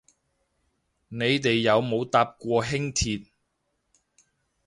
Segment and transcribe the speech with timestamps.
[1.09, 3.27] 你哋有冇搭過輕鐵